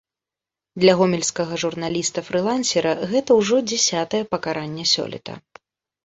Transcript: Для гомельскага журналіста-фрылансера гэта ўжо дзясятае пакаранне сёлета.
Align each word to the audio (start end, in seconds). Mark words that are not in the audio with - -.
Для 0.83 0.93
гомельскага 0.99 1.57
журналіста-фрылансера 1.63 2.93
гэта 3.11 3.31
ўжо 3.41 3.55
дзясятае 3.73 4.23
пакаранне 4.33 4.85
сёлета. 4.93 5.37